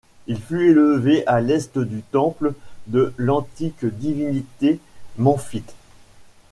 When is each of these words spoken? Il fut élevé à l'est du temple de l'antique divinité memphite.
Il 0.25 0.41
fut 0.41 0.71
élevé 0.71 1.23
à 1.27 1.41
l'est 1.41 1.77
du 1.77 2.01
temple 2.01 2.53
de 2.87 3.13
l'antique 3.17 3.85
divinité 3.85 4.79
memphite. 5.19 5.75